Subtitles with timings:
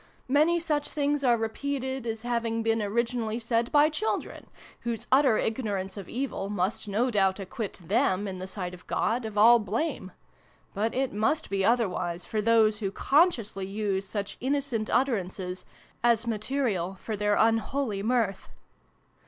[0.27, 4.47] Many such things are repeated as having been originally said by children,
[4.79, 9.25] whose utter ignorance of evil must no doubt acquit them, in the sight of God,
[9.25, 10.11] of all blame;
[10.73, 15.67] but it must be otherwise for those who consciously use such innocent utterances
[16.03, 18.49] as material for their unholy mirth.